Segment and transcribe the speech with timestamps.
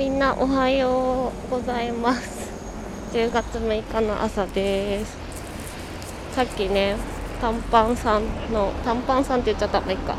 [0.00, 2.50] みんなおはようございます。
[3.12, 5.18] 10月6日の朝です。
[6.32, 6.96] さっきね
[7.38, 9.82] 短パンさんの短パンさんって言っちゃった。
[9.82, 10.16] まあいいか。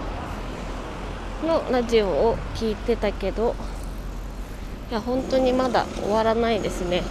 [1.43, 3.55] のラジオを聞いてたけど
[4.91, 7.01] いや本当にまだ終わらないですね。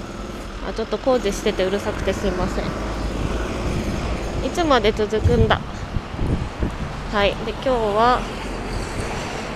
[0.65, 2.65] あちょっと工事しててうるさくてすいません。
[4.47, 5.61] いつまで続くんだ。
[7.11, 7.35] はい。
[7.45, 8.21] で今日は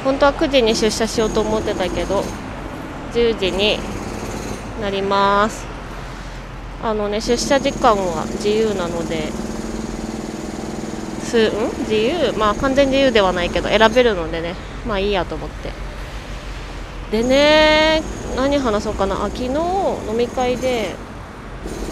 [0.03, 2.25] 本当は9時に出社しようと思ってたけど
[3.15, 3.79] 10時に
[4.81, 5.65] なります。
[6.83, 9.31] あのね出社時間は自由なので
[11.23, 11.69] すん？
[11.79, 12.33] 自由？
[12.37, 14.55] まあ完全自由ではないけど選べるのでね
[14.87, 15.71] まあいいやと思って。
[17.11, 18.03] でね
[18.37, 19.25] 何話そうかな。
[19.25, 20.97] あ昨日飲み会で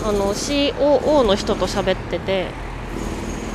[0.04, 2.48] あの COO の人と喋ってて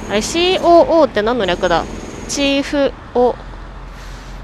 [0.09, 1.83] あれ COO って何の略だ？
[2.29, 3.35] チーフオ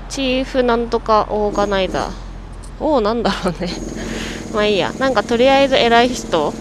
[0.09, 2.32] チーフなんとかオーガナイザー。
[2.79, 3.69] おおなんだろうね。
[4.53, 4.91] まあいいや。
[4.99, 6.53] なんかとりあえず偉い人。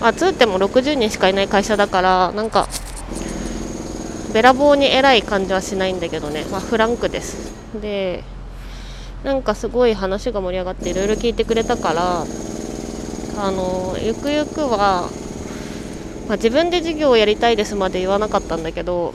[0.00, 2.68] まあつっても60人しかいない会社だからなんか
[4.32, 6.44] べらぼうに偉い感じはしないんだけどね。
[6.50, 7.52] まあフランクです。
[7.80, 8.24] で
[9.24, 12.26] なんかすごい話が盛り上がっていろいろ聞いてくれたから
[13.38, 15.08] あのゆくゆくは、
[16.28, 19.14] まあ、自分で授業をやりたいですまで言わなかったんだけど、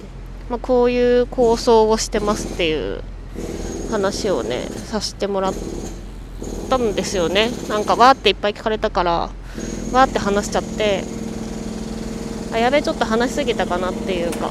[0.49, 3.03] まあ、こういう構想をしてますっていう
[3.89, 5.53] 話をねさせてもらっ
[6.69, 7.49] たんですよね。
[7.69, 11.03] なんかわーっていっぱい聞かれたからわーって話しちゃって
[12.53, 14.49] あやべちょっと話しすぎたかなっていうか。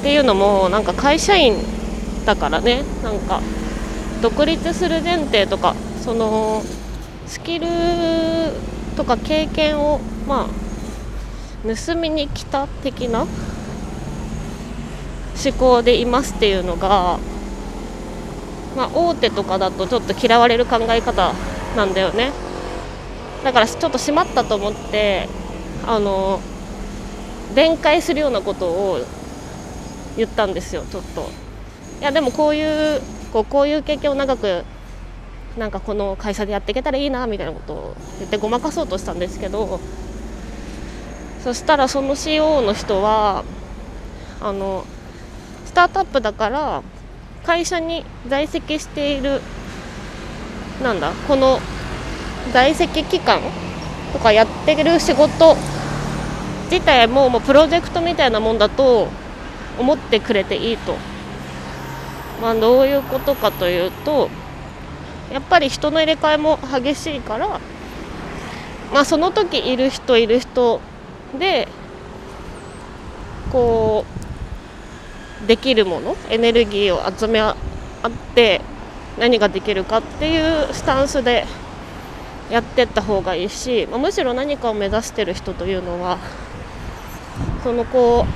[0.00, 1.56] っていうのもなんか会社員
[2.24, 2.84] だからね。
[3.02, 3.40] なんか
[4.22, 6.62] 独立する前提とかその
[7.26, 7.66] スキル
[8.96, 10.70] とか経験をまあ
[11.86, 13.30] 盗みに来た的な思
[15.58, 17.18] 考でいますっていうのが
[18.76, 21.32] まあ、大手とかだとちょっと嫌われる考え方
[21.76, 22.30] なんだよね。
[23.44, 25.28] だからちょっとしまったと思って
[25.86, 26.40] あの
[27.54, 29.00] 弁解するようなことを
[30.16, 31.28] 言ったんですよちょっと。
[32.00, 33.00] いやでもこういう
[33.32, 34.64] こうこういう経験を長く
[35.58, 39.80] なんかこの会社でやっていけたらいいなみたいなことを言ってごまかそうとしたんですけど
[41.42, 43.44] そしたらその CO の人は
[44.40, 44.84] あの
[45.66, 46.82] スタートアップだから
[47.44, 49.40] 会社に在籍している
[50.82, 51.58] なんだこの
[52.52, 53.40] 在籍期間
[54.12, 55.56] とかやってる仕事
[56.70, 59.08] 自体ももうプロジェクトみたいなもんだと
[59.78, 60.96] 思ってくれていいと、
[62.40, 64.30] まあ、どういうことかというと
[65.32, 67.60] やっぱり人の入れ替えも激しいから、
[68.92, 70.80] まあ、その時いる人いる人
[71.38, 71.68] で
[73.52, 74.19] こう
[75.46, 77.56] できるものエネルギーを集め合
[78.06, 78.60] って
[79.18, 81.46] 何ができるかっていうスタンスで
[82.50, 86.18] やってった方がいいし、まあ、むしろ何かを目指してる人というのは
[87.62, 88.26] そのこ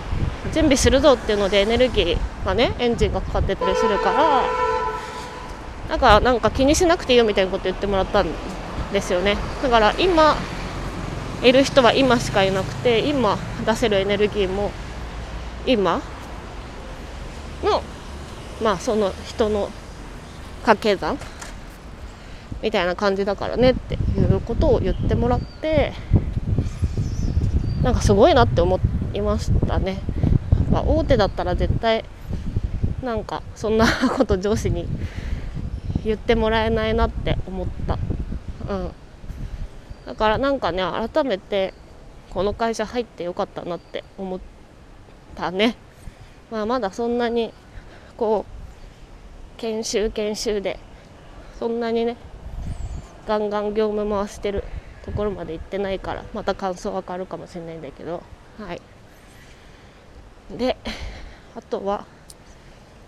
[0.51, 4.45] う準備するぞっていうのでエネルギーがねエンジンがかかってたりするから
[5.89, 8.29] だからなんか気にしなくていいよみたいなこと言ってもらったん
[8.93, 9.37] ですよね。
[9.63, 10.37] だから今
[11.43, 13.37] いる人は今しかいなくて今
[13.67, 14.71] 出せるエネルギーも
[15.67, 16.01] 今
[17.65, 17.83] の
[18.63, 19.71] まあその人の
[20.61, 21.19] 掛け算？
[22.63, 25.93] みたいな感じだからねっていうことを言ってもらって
[27.83, 28.81] なんかすごいなって思
[29.13, 30.01] いましたね。
[30.71, 32.05] まあ、大手だったら絶対
[33.03, 33.87] なんかそんな
[34.17, 34.87] こと上司に
[36.05, 37.99] 言ってもらえないなって思った。
[38.69, 38.91] うん、
[40.07, 41.75] だからなんかね改めて
[42.31, 44.41] この会社入ってよかったなって思っ
[45.35, 45.77] たね。
[46.51, 47.53] まあ、まだそんなに
[48.17, 50.79] こう研修研修で
[51.59, 52.17] そんなにね
[53.27, 54.65] ガンガン業務回してる
[55.05, 58.23] ところまで行ってないからまた感想わかるかもしれないんだけど
[58.59, 58.81] はい。
[60.57, 60.77] で
[61.57, 62.07] あとは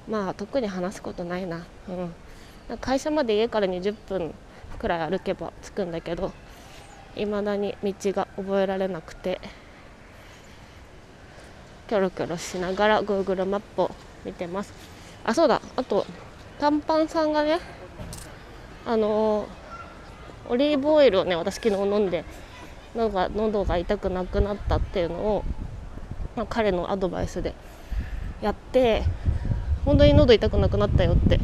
[0.09, 1.67] まあ特に話すことないな。
[1.89, 2.79] うん。
[2.81, 4.35] 会社まで家から20分
[4.79, 6.33] くらい歩けば着くんだけど
[7.15, 9.41] いまだに道が覚えられなくて
[11.89, 13.91] キョロキョロしながら Google マップを
[14.25, 14.73] 見てます。
[15.25, 15.61] あそうだ。
[15.77, 16.07] あと
[16.59, 17.61] 短パンさんがね
[18.85, 22.25] あのー、オリーブオイルをね私昨日飲んで
[22.95, 25.45] なんか喉が痛くなくなったっていうのを、
[26.35, 27.55] まあ、彼のアドバイスで
[28.41, 29.03] やって
[29.85, 31.39] 本当に喉痛くなくなったよって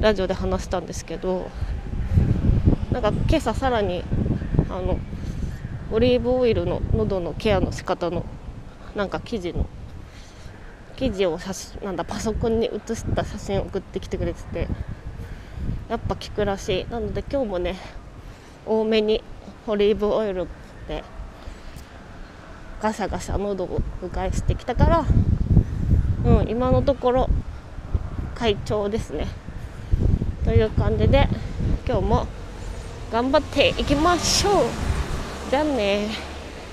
[0.00, 1.50] ラジオで話したんですけど
[2.90, 4.02] なんか今朝さらに
[4.70, 4.98] あの
[5.92, 8.24] オリーブオイルの喉のケアの仕方の
[8.94, 9.66] なんか記事の
[10.96, 14.68] 記事を写なんだパソコンに写した写真を送ってきてくれてて
[15.88, 16.86] やっぱ効くらしい。
[16.90, 17.76] なので今日もね
[18.66, 19.22] 多めに
[19.66, 20.46] オリーブオイル
[20.88, 21.04] で
[22.80, 25.04] ガサガサ喉をうがいしてきたから
[26.24, 27.28] うん今のところ
[28.34, 29.26] 快調ですね。
[30.44, 31.28] という感じで
[31.86, 32.26] 今日も
[33.10, 34.64] 頑張っていきましょう。
[35.50, 36.33] じゃあね